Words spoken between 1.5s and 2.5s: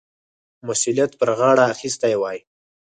اخیستی وای.